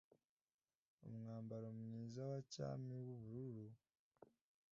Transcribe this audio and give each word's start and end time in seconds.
umwambaro 1.07 1.67
mwiza 1.79 2.19
wa 2.31 2.39
cyami 2.53 2.93
w 3.05 3.07
ubururu 3.15 3.67